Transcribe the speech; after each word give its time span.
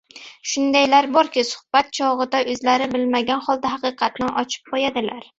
Shundaylar 0.51 1.07
borki, 1.17 1.41
suhbat 1.49 1.91
chog‘ida 1.97 2.39
o‘zlari 2.53 2.87
bilmagan 2.93 3.43
holda 3.49 3.71
haqiqatni 3.75 4.31
ochib 4.45 4.73
qo‘yadilar. 4.73 5.21